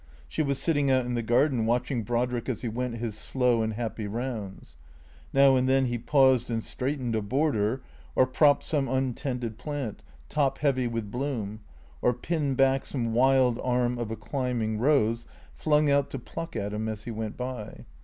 [0.27, 3.73] She was sitting out in the garden, watching Brodrick as he went his slow and
[3.73, 4.75] happy rounds.
[5.31, 7.83] Now and then he paused and straightened a border,
[8.15, 11.59] or propped some untended plant, top heavy with bloom,
[12.01, 16.55] or pinned back some wild arm of a climb ing rose flung out to pluck
[16.55, 17.85] at him as he went by.